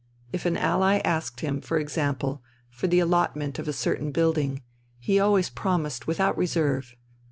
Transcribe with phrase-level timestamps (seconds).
[0.33, 4.63] If an Ally asked him, for example, for the allotment of a certain building,
[4.97, 6.95] he always promised without reserve.